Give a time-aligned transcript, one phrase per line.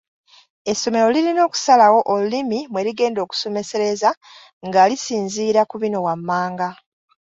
[0.71, 4.09] Essomero lirina okusalawo olulimi mwe ligenda okusomesereza
[4.67, 6.69] nga lisinziira ku bino wammanga